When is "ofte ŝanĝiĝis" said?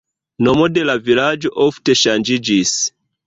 1.67-2.75